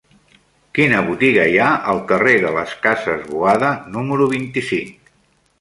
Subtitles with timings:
[0.77, 5.17] Quina botiga hi ha al carrer de les Cases Boada número vint-i-cinc?